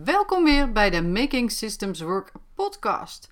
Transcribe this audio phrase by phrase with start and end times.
[0.00, 3.30] Welkom weer bij de Making Systems Work podcast.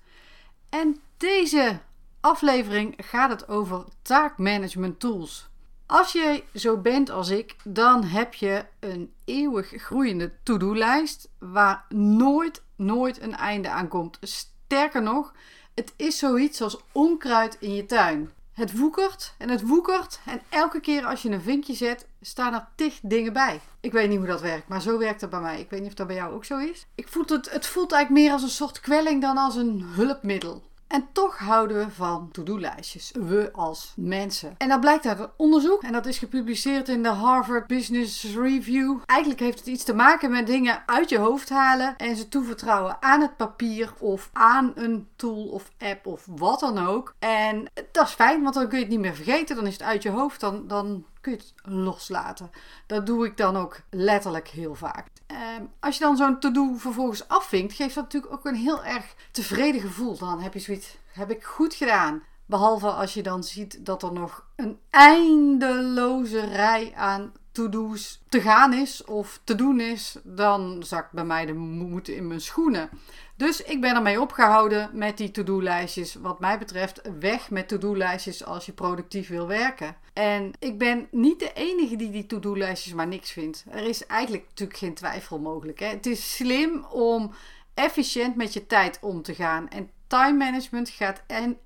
[0.69, 1.79] En deze
[2.19, 5.49] aflevering gaat het over taakmanagement tools.
[5.85, 12.63] Als je zo bent als ik, dan heb je een eeuwig groeiende to-do-lijst waar nooit,
[12.75, 14.17] nooit een einde aan komt.
[14.21, 15.33] Sterker nog,
[15.75, 18.31] het is zoiets als onkruid in je tuin.
[18.51, 22.67] Het woekert en het woekert en elke keer als je een vinkje zet, staan er
[22.75, 23.61] tig dingen bij.
[23.79, 25.59] Ik weet niet hoe dat werkt, maar zo werkt het bij mij.
[25.59, 26.85] Ik weet niet of dat bij jou ook zo is.
[26.95, 30.63] Ik voel het, het voelt eigenlijk meer als een soort kwelling dan als een hulpmiddel.
[30.91, 33.11] En toch houden we van to-do-lijstjes.
[33.19, 34.55] We als mensen.
[34.57, 35.83] En dat blijkt uit een onderzoek.
[35.83, 38.97] En dat is gepubliceerd in de Harvard Business Review.
[39.05, 41.97] Eigenlijk heeft het iets te maken met dingen uit je hoofd halen.
[41.97, 43.93] En ze toevertrouwen aan het papier.
[43.99, 47.15] Of aan een tool of app of wat dan ook.
[47.19, 49.55] En dat is fijn, want dan kun je het niet meer vergeten.
[49.55, 50.39] Dan is het uit je hoofd.
[50.39, 52.51] Dan, dan kun je het loslaten.
[52.87, 55.07] Dat doe ik dan ook letterlijk heel vaak.
[55.27, 59.15] Um, als je dan zo'n to-do vervolgens afvinkt, geeft dat natuurlijk ook een heel erg
[59.31, 60.17] tevreden gevoel.
[60.17, 62.23] Dan heb je zoiets, heb ik goed gedaan.
[62.45, 68.73] Behalve als je dan ziet dat er nog een eindeloze rij aan to-do's te gaan
[68.73, 72.89] is of te doen is, dan zakt bij mij de moed in mijn schoenen.
[73.35, 76.15] Dus ik ben ermee opgehouden met die to-do-lijstjes.
[76.15, 79.95] Wat mij betreft, weg met to-do-lijstjes als je productief wil werken.
[80.13, 83.65] En ik ben niet de enige die die to-do-lijstjes maar niks vindt.
[83.69, 85.79] Er is eigenlijk natuurlijk geen twijfel mogelijk.
[85.79, 85.87] Hè?
[85.87, 87.33] Het is slim om
[87.73, 89.69] efficiënt met je tijd om te gaan.
[89.69, 91.57] En time management gaat en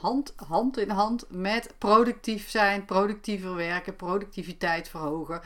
[0.00, 5.40] hand, hand in hand met productief zijn, productiever werken, productiviteit verhogen.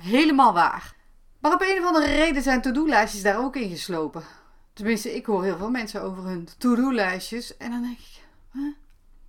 [0.00, 0.94] Helemaal waar.
[1.38, 4.22] Maar op een of andere reden zijn to-do-lijstjes daar ook in geslopen.
[4.72, 7.56] Tenminste, ik hoor heel veel mensen over hun to-do-lijstjes.
[7.56, 8.74] En dan denk ik, huh?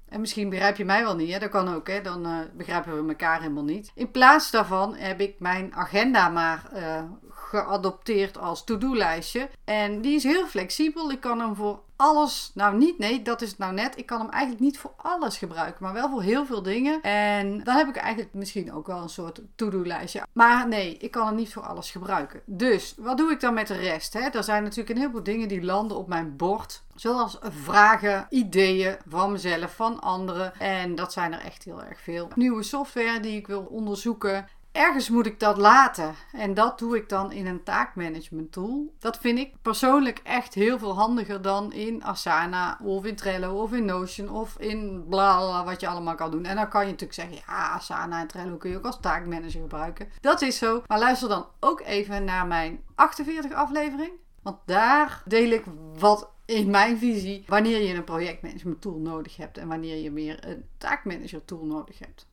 [0.10, 1.40] En misschien begrijp je mij wel niet, hè?
[1.40, 2.02] dat kan ook, hè?
[2.02, 3.92] dan uh, begrijpen we elkaar helemaal niet.
[3.96, 7.04] In plaats daarvan heb ik mijn agenda maar uh,
[7.40, 9.50] geadopteerd als to-do-lijstje.
[9.64, 11.12] En die is heel flexibel.
[11.12, 13.98] Ik kan hem voor alles, nou niet, nee, dat is het nou net.
[13.98, 17.02] Ik kan hem eigenlijk niet voor alles gebruiken, maar wel voor heel veel dingen.
[17.02, 20.24] En dan heb ik eigenlijk misschien ook wel een soort to-do-lijstje.
[20.34, 22.42] Maar nee, ik kan hem niet voor alles gebruiken.
[22.46, 24.14] Dus wat doe ik dan met de rest?
[24.14, 24.20] Hè?
[24.20, 26.84] Er zijn natuurlijk een heleboel dingen die landen op mijn bord.
[26.96, 30.60] Zoals vragen, ideeën van mezelf, van anderen.
[30.60, 32.28] En dat zijn er echt heel erg veel.
[32.36, 36.16] Nieuwe software die ik wil onderzoeken ergens moet ik dat laten.
[36.32, 38.94] En dat doe ik dan in een taakmanagement tool.
[39.00, 43.74] Dat vind ik persoonlijk echt heel veel handiger dan in Asana of in Trello of
[43.74, 46.46] in Notion of in bla bla wat je allemaal kan doen.
[46.46, 49.62] En dan kan je natuurlijk zeggen, ja, Asana en Trello kun je ook als taakmanager
[49.62, 50.10] gebruiken.
[50.22, 50.84] Dat is zo.
[50.88, 54.12] Maar luister dan ook even naar mijn 48 aflevering.
[54.42, 55.64] Want daar deel ik
[56.00, 60.48] wat in mijn visie wanneer je een projectmanagement tool nodig hebt en wanneer je meer
[60.48, 62.28] een taakmanager tool nodig hebt.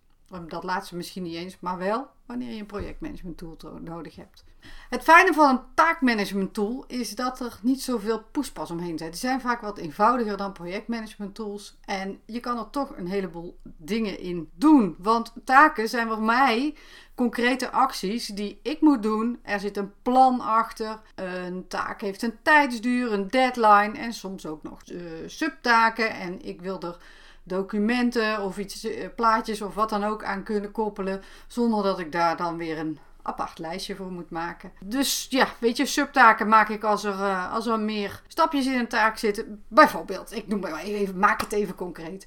[0.48, 4.44] Dat laatste misschien niet eens, maar wel wanneer je een projectmanagement tool nodig hebt.
[4.90, 9.10] Het fijne van een taakmanagement tool is dat er niet zoveel poespas omheen zijn.
[9.10, 11.76] Die zijn vaak wat eenvoudiger dan projectmanagement tools.
[11.84, 14.96] En je kan er toch een heleboel dingen in doen.
[14.98, 16.74] Want taken zijn voor mij
[17.14, 19.38] concrete acties die ik moet doen.
[19.42, 21.00] Er zit een plan achter.
[21.14, 26.10] Een taak heeft een tijdsduur, een deadline en soms ook nog uh, subtaken.
[26.10, 26.98] En ik wil er
[27.46, 31.22] documenten of iets, eh, plaatjes of wat dan ook aan kunnen koppelen.
[31.46, 34.72] Zonder dat ik daar dan weer een apart lijstje voor moet maken.
[34.84, 38.78] Dus ja, weet je, subtaken maak ik als er, uh, als er meer stapjes in
[38.78, 39.64] een taak zitten.
[39.68, 42.26] Bijvoorbeeld, ik noem maar even, maak het even concreet.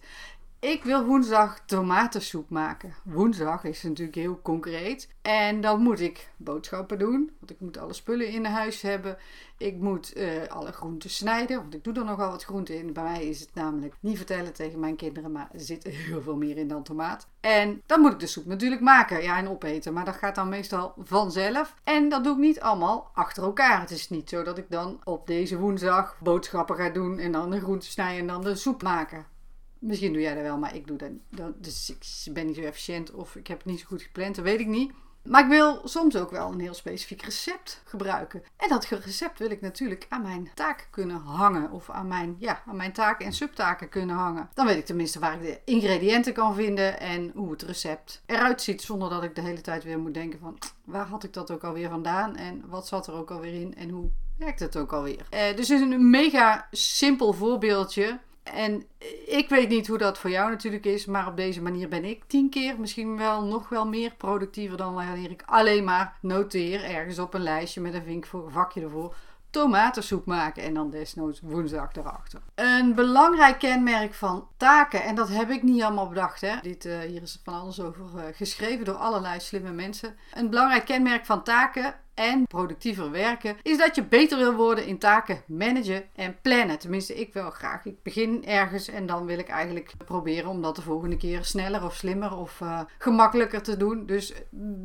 [0.62, 2.94] Ik wil woensdag tomatensoep maken.
[3.04, 5.10] Woensdag is natuurlijk heel concreet.
[5.22, 7.32] En dan moet ik boodschappen doen.
[7.40, 9.18] Want ik moet alle spullen in huis hebben.
[9.58, 11.58] Ik moet uh, alle groenten snijden.
[11.58, 12.94] Want ik doe er nogal wat groenten in.
[12.94, 15.32] Bij mij is het namelijk niet vertellen tegen mijn kinderen.
[15.32, 17.28] Maar er zit heel veel meer in dan tomaat.
[17.40, 19.24] En dan moet ik de soep natuurlijk maken.
[19.24, 19.94] Ja, en opeten.
[19.94, 21.76] Maar dat gaat dan meestal vanzelf.
[21.84, 23.80] En dat doe ik niet allemaal achter elkaar.
[23.80, 27.18] Het is niet zo dat ik dan op deze woensdag boodschappen ga doen.
[27.18, 29.38] En dan de groenten snijden en dan de soep maken.
[29.80, 30.98] Misschien doe jij dat wel, maar ik doe
[31.30, 31.90] dat, Dus
[32.26, 34.60] ik ben niet zo efficiënt of ik heb het niet zo goed gepland, dat weet
[34.60, 34.92] ik niet.
[35.24, 38.44] Maar ik wil soms ook wel een heel specifiek recept gebruiken.
[38.58, 41.72] En dat recept wil ik natuurlijk aan mijn taak kunnen hangen.
[41.72, 44.50] Of aan mijn, ja, aan mijn taken en subtaken kunnen hangen.
[44.54, 48.62] Dan weet ik tenminste waar ik de ingrediënten kan vinden en hoe het recept eruit
[48.62, 48.82] ziet.
[48.82, 51.64] Zonder dat ik de hele tijd weer moet denken van waar had ik dat ook
[51.64, 52.36] alweer vandaan?
[52.36, 53.76] En wat zat er ook alweer in?
[53.76, 55.26] En hoe werkt het ook alweer?
[55.30, 58.20] Eh, dus het is een mega simpel voorbeeldje.
[58.54, 58.84] En
[59.26, 62.24] ik weet niet hoe dat voor jou natuurlijk is, maar op deze manier ben ik
[62.28, 67.20] tien keer, misschien wel nog wel meer productiever dan wanneer ik alleen maar noteer ergens
[67.20, 69.16] op een lijstje met een vink voor vakje ervoor.
[69.50, 72.42] Tomatensoep maken en dan desnoods woensdag erachter.
[72.56, 76.56] Een belangrijk kenmerk van taken, en dat heb ik niet allemaal bedacht, hè.
[76.62, 80.16] Dit, uh, hier is van alles over uh, geschreven door allerlei slimme mensen.
[80.34, 84.98] Een belangrijk kenmerk van taken en productiever werken, is dat je beter wil worden in
[84.98, 86.80] taken managen en plannen.
[86.80, 87.86] Tenminste, ik wil graag.
[87.86, 91.84] Ik begin ergens en dan wil ik eigenlijk proberen om dat de volgende keer sneller
[91.84, 94.06] of slimmer of uh, gemakkelijker te doen.
[94.06, 94.34] Dus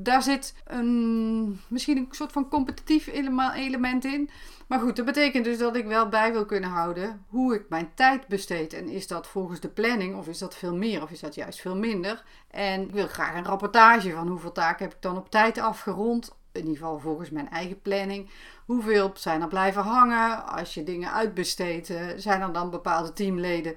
[0.03, 4.31] daar zit een, misschien een soort van competitief element in.
[4.67, 7.91] Maar goed, dat betekent dus dat ik wel bij wil kunnen houden hoe ik mijn
[7.95, 8.73] tijd besteed.
[8.73, 11.61] En is dat volgens de planning of is dat veel meer of is dat juist
[11.61, 12.25] veel minder?
[12.51, 16.33] En ik wil graag een rapportage van hoeveel taken heb ik dan op tijd afgerond.
[16.55, 18.31] In ieder geval volgens mijn eigen planning.
[18.65, 20.47] Hoeveel zijn er blijven hangen?
[20.47, 23.75] Als je dingen uitbesteedt, eh, zijn er dan bepaalde teamleden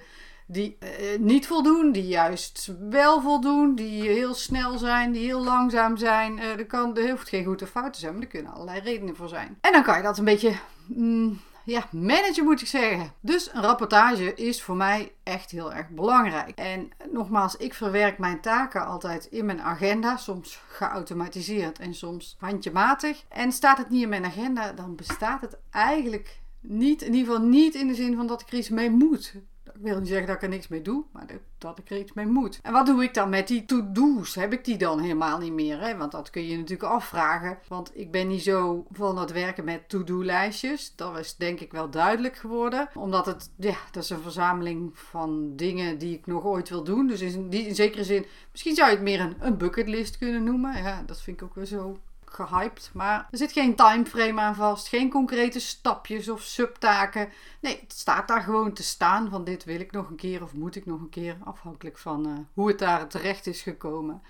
[0.48, 5.98] die uh, niet voldoen, die juist wel voldoen, die heel snel zijn, die heel langzaam
[5.98, 6.38] zijn.
[6.38, 9.30] Uh, er, kan, er hoeft geen goede fouten zijn, maar er kunnen allerlei redenen voor
[9.30, 9.58] zijn.
[9.62, 10.54] En dan kan je dat een beetje
[10.86, 13.12] mm, ja, managen, moet ik zeggen.
[13.20, 16.58] Dus een rapportage is voor mij echt heel erg belangrijk.
[16.58, 23.24] En nogmaals, ik verwerk mijn taken altijd in mijn agenda, soms geautomatiseerd en soms handjematig.
[23.30, 27.48] En staat het niet in mijn agenda, dan bestaat het eigenlijk niet, in ieder geval
[27.48, 29.34] niet in de zin van dat ik er iets mee moet.
[29.80, 31.26] Wil niet zeggen dat ik er niks mee doe, maar
[31.58, 32.60] dat ik er iets mee moet.
[32.64, 34.36] En wat doe ik dan met die to-do's?
[34.36, 35.80] Heb ik die dan helemaal niet meer?
[35.82, 35.98] Hè?
[35.98, 37.60] Want dat kun je natuurlijk afvragen.
[37.68, 40.96] Want ik ben niet zo van het werken met to-do-lijstjes.
[40.96, 42.90] Dat is denk ik wel duidelijk geworden.
[42.94, 47.08] Omdat het, ja, dat is een verzameling van dingen die ik nog ooit wil doen.
[47.08, 50.44] Dus in, die, in zekere zin, misschien zou je het meer een, een bucketlist kunnen
[50.44, 50.78] noemen.
[50.78, 51.98] Ja, dat vind ik ook weer zo
[52.32, 52.90] gehyped.
[52.94, 54.88] Maar er zit geen timeframe aan vast.
[54.88, 57.30] Geen concrete stapjes of subtaken.
[57.62, 60.54] Nee, het staat daar gewoon te staan van dit wil ik nog een keer of
[60.54, 61.38] moet ik nog een keer.
[61.44, 64.22] Afhankelijk van uh, hoe het daar terecht is gekomen.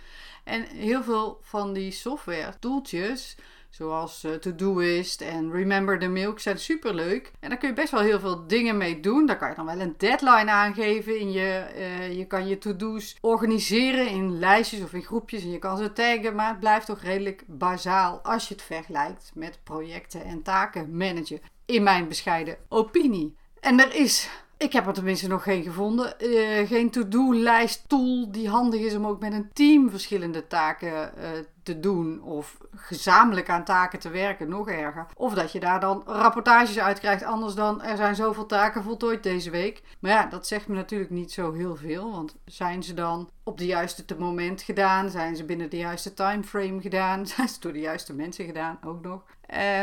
[0.44, 3.38] En heel veel van die software toeltjes
[3.78, 7.32] Zoals uh, Todoist en Remember the Milk zijn super leuk.
[7.40, 9.26] En daar kun je best wel heel veel dingen mee doen.
[9.26, 11.20] Daar kan je dan wel een deadline aangeven.
[11.20, 15.44] In je, uh, je kan je to-do's organiseren in lijstjes of in groepjes.
[15.44, 16.36] En je kan ze taggen.
[16.36, 21.42] Maar het blijft toch redelijk bazaal als je het vergelijkt met projecten en taken managen.
[21.66, 23.36] In mijn bescheiden opinie.
[23.60, 26.14] En er is ik heb er tenminste nog geen gevonden.
[26.20, 31.30] Uh, geen to-do-lijst tool die handig is om ook met een team verschillende taken uh,
[31.64, 32.22] te doen.
[32.22, 35.06] Of gezamenlijk aan taken te werken, nog erger.
[35.16, 37.24] Of dat je daar dan rapportages uit krijgt.
[37.24, 39.84] Anders dan er zijn zoveel taken voltooid deze week.
[40.00, 42.12] Maar ja, dat zegt me natuurlijk niet zo heel veel.
[42.12, 45.10] Want zijn ze dan op de juiste moment gedaan?
[45.10, 47.28] Zijn ze binnen de juiste timeframe gedaan?
[47.28, 48.80] Zijn ze door de juiste mensen gedaan?
[48.84, 49.24] Ook nog.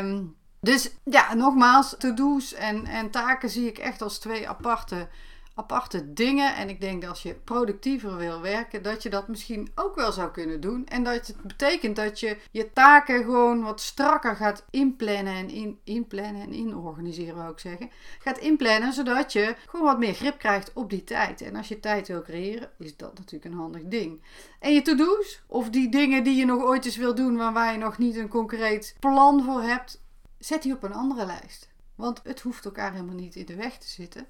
[0.01, 5.09] Um, dus ja, nogmaals, to-do's en, en taken zie ik echt als twee aparte,
[5.55, 6.57] aparte dingen.
[6.57, 10.13] En ik denk dat als je productiever wil werken, dat je dat misschien ook wel
[10.13, 10.87] zou kunnen doen.
[10.87, 15.79] En dat het betekent dat je je taken gewoon wat strakker gaat inplannen en in,
[15.85, 17.91] inplannen en inorganiseren, wou ik zeggen.
[18.19, 21.41] Gaat inplannen, zodat je gewoon wat meer grip krijgt op die tijd.
[21.41, 24.23] En als je tijd wil creëren, is dat natuurlijk een handig ding.
[24.61, 27.79] En je to-do's, of die dingen die je nog ooit eens wil doen, waar je
[27.79, 30.03] nog niet een concreet plan voor hebt,
[30.45, 31.69] zet die op een andere lijst.
[31.95, 34.27] Want het hoeft elkaar helemaal niet in de weg te zitten.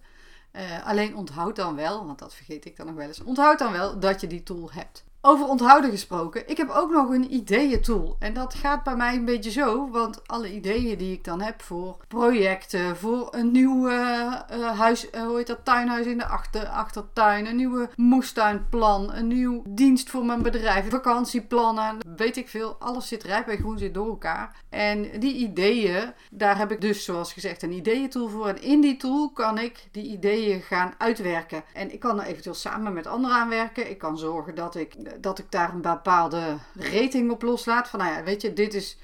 [0.52, 3.22] Uh, alleen onthoud dan wel, want dat vergeet ik dan nog wel eens.
[3.22, 5.05] Onthoud dan wel dat je die tool hebt.
[5.26, 8.16] Over onthouden gesproken, ik heb ook nog een ideeëntool.
[8.18, 11.62] En dat gaat bij mij een beetje zo, want alle ideeën die ik dan heb
[11.62, 14.32] voor projecten, voor een nieuw uh,
[14.78, 19.62] huis, uh, hoe heet dat, tuinhuis in de achter, achtertuin, een nieuwe moestuinplan, een nieuw
[19.66, 22.76] dienst voor mijn bedrijf, vakantieplannen, weet ik veel.
[22.78, 24.56] Alles zit rijp en groen zit door elkaar.
[24.68, 28.48] En die ideeën, daar heb ik dus zoals gezegd een ideeëntool voor.
[28.48, 31.64] En in die tool kan ik die ideeën gaan uitwerken.
[31.72, 33.90] En ik kan er eventueel samen met anderen aan werken.
[33.90, 37.88] Ik kan zorgen dat ik dat ik daar een bepaalde rating op loslaat.
[37.88, 38.98] Van nou ja, weet je, dit is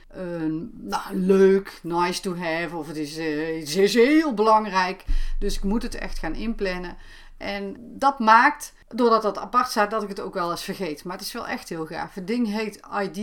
[0.73, 2.77] nou, leuk, nice to have.
[2.77, 5.05] Of het is, het is heel belangrijk.
[5.39, 6.97] Dus ik moet het echt gaan inplannen.
[7.37, 11.05] En dat maakt, doordat dat apart staat, dat ik het ook wel eens vergeet.
[11.05, 12.15] Maar het is wel echt heel gaaf.
[12.15, 13.17] Het ding heet ID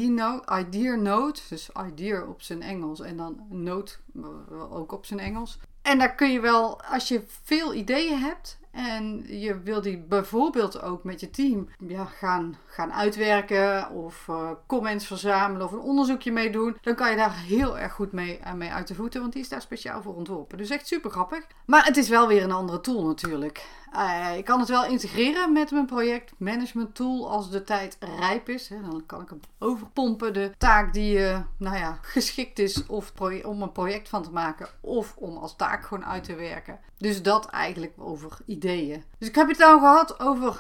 [0.60, 1.42] Idea Note.
[1.50, 3.96] Dus Idea op zijn Engels en dan Note
[4.70, 5.60] ook op zijn Engels.
[5.82, 10.82] En daar kun je wel, als je veel ideeën hebt en je wil die bijvoorbeeld
[10.82, 16.32] ook met je team ja, gaan, gaan uitwerken of uh, comments verzamelen of een onderzoekje
[16.32, 16.78] mee doen.
[16.82, 19.42] Dan kan je daar heel erg goed mee, uh, mee uit de voeten, want die
[19.42, 20.58] is daar speciaal voor ontworpen.
[20.58, 21.48] Dus echt super grappig.
[21.66, 23.66] Maar het is wel weer een andere tool natuurlijk.
[23.96, 28.70] Uh, ik kan het wel integreren met mijn projectmanagement tool als de tijd rijp is.
[28.70, 30.34] Hè, dan kan ik hem overpompen.
[30.34, 31.20] De taak die
[31.58, 35.86] nou ja, geschikt is of om een project van te maken of om als taak
[35.86, 36.80] gewoon uit te werken.
[36.98, 38.67] Dus dat eigenlijk over ideeën.
[39.18, 40.60] Dus ik heb het nou gehad over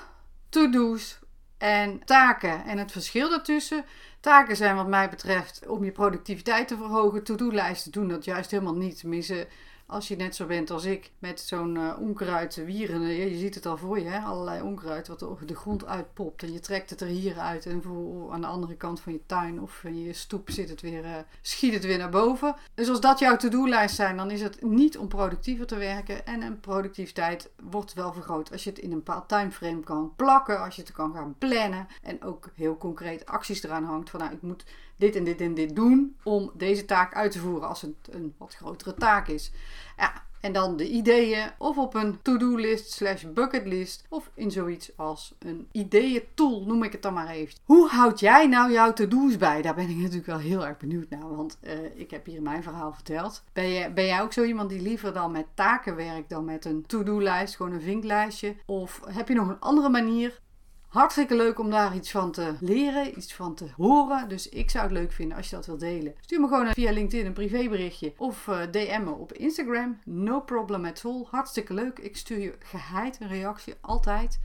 [0.49, 1.19] to-do's
[1.57, 3.85] en taken en het verschil daartussen.
[4.19, 7.23] Taken zijn wat mij betreft om je productiviteit te verhogen.
[7.23, 8.99] To-do-lijsten doen dat juist helemaal niet.
[8.99, 9.47] Tenminste,
[9.87, 13.01] als je net zo bent als ik, met zo'n uh, onkruid wieren.
[13.01, 14.19] Je, je ziet het al voor je, hè?
[14.19, 16.43] allerlei onkruid wat de grond uitpopt.
[16.43, 19.25] En je trekt het er hier uit en voor, aan de andere kant van je
[19.25, 22.55] tuin of je stoep zit het weer, uh, schiet het weer naar boven.
[22.73, 26.25] Dus als dat jouw to-do-lijst zijn, dan is het niet om productiever te werken.
[26.25, 30.63] En een productiviteit wordt wel vergroot als je het in een bepaald timeframe kan plakken.
[30.63, 31.87] Als je het kan gaan plannen.
[32.01, 34.09] En ook heel concreet acties eraan hangt.
[34.09, 34.65] Van nou, ik moet
[34.97, 38.33] dit en dit en dit doen om deze taak uit te voeren als het een
[38.37, 39.51] wat grotere taak is.
[39.97, 45.35] Ja, en dan de ideeën of op een to-do-list slash bucketlist of in zoiets als
[45.39, 47.57] een ideeën-tool, noem ik het dan maar even.
[47.63, 49.61] Hoe houd jij nou jouw to-do's bij?
[49.61, 52.63] Daar ben ik natuurlijk wel heel erg benieuwd naar, want uh, ik heb hier mijn
[52.63, 53.43] verhaal verteld.
[53.53, 56.85] Ben, ben jij ook zo iemand die liever dan met taken werkt dan met een
[56.85, 58.55] to-do-lijst, gewoon een vinklijstje?
[58.65, 60.39] Of heb je nog een andere manier
[60.87, 64.29] Hartstikke leuk om daar iets van te leren, iets van te horen.
[64.29, 66.15] Dus ik zou het leuk vinden als je dat wilt delen.
[66.21, 69.99] Stuur me gewoon via LinkedIn een privéberichtje of uh, DM me op Instagram.
[70.03, 71.25] No problem at all.
[71.29, 71.99] Hartstikke leuk.
[71.99, 74.39] Ik stuur je geheid een reactie, altijd.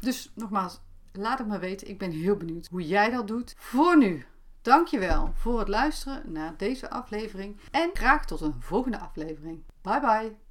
[0.00, 0.80] Dus nogmaals,
[1.12, 1.88] laat het me weten.
[1.88, 3.54] Ik ben heel benieuwd hoe jij dat doet.
[3.58, 4.26] Voor nu,
[4.62, 7.60] dankjewel voor het luisteren naar deze aflevering.
[7.70, 9.62] En graag tot een volgende aflevering.
[9.82, 10.41] Bye bye.